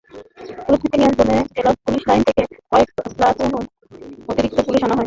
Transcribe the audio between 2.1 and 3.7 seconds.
থেকে কয়েক প্লাটুন